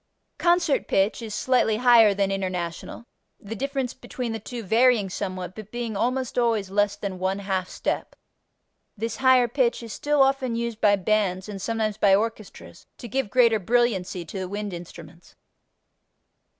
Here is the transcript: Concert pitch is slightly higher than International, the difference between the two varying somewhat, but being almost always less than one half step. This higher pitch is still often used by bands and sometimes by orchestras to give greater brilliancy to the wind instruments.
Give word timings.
Concert 0.39 0.87
pitch 0.87 1.21
is 1.21 1.35
slightly 1.35 1.77
higher 1.77 2.15
than 2.15 2.31
International, 2.31 3.05
the 3.39 3.55
difference 3.55 3.93
between 3.93 4.31
the 4.31 4.39
two 4.39 4.63
varying 4.63 5.11
somewhat, 5.11 5.53
but 5.53 5.69
being 5.69 5.95
almost 5.95 6.39
always 6.39 6.71
less 6.71 6.95
than 6.95 7.19
one 7.19 7.37
half 7.37 7.69
step. 7.69 8.15
This 8.97 9.17
higher 9.17 9.47
pitch 9.47 9.83
is 9.83 9.93
still 9.93 10.23
often 10.23 10.55
used 10.55 10.81
by 10.81 10.95
bands 10.95 11.47
and 11.47 11.61
sometimes 11.61 11.97
by 11.97 12.15
orchestras 12.15 12.87
to 12.97 13.07
give 13.07 13.29
greater 13.29 13.59
brilliancy 13.59 14.25
to 14.25 14.39
the 14.39 14.49
wind 14.49 14.73
instruments. 14.73 15.35